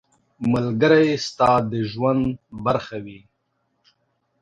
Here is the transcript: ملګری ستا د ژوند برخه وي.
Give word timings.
ملګری 0.51 1.09
ستا 1.27 1.51
د 1.71 1.73
ژوند 1.91 2.23
برخه 2.65 2.97
وي. 3.05 3.19